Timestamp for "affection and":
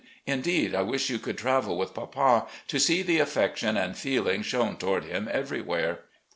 3.19-3.95